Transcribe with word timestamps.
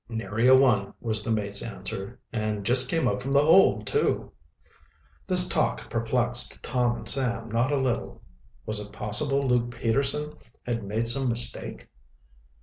"Nary 0.09 0.47
a 0.47 0.55
one," 0.55 0.95
was 0.99 1.23
the 1.23 1.29
mate's 1.29 1.61
answer. 1.61 2.19
"And 2.33 2.65
just 2.65 2.89
came 2.89 3.07
up 3.07 3.21
from 3.21 3.33
the 3.33 3.43
hold, 3.43 3.85
too." 3.85 4.31
This 5.27 5.47
talk 5.47 5.91
perplexed 5.91 6.63
Tom 6.63 6.95
and 6.95 7.07
Sam 7.07 7.49
not 7.51 7.71
a 7.71 7.77
little. 7.77 8.23
Was 8.65 8.79
it 8.79 8.91
possible 8.91 9.47
Luke 9.47 9.69
Peterson 9.69 10.33
had 10.65 10.83
made 10.83 11.07
some 11.07 11.29
mistake? 11.29 11.87